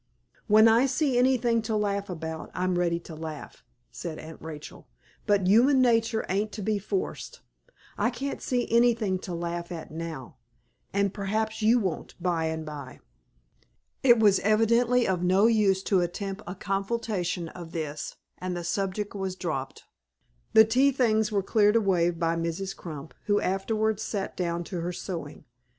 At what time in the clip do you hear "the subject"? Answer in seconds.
18.57-19.15